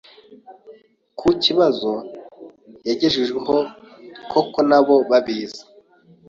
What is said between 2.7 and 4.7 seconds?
yagejejweho koko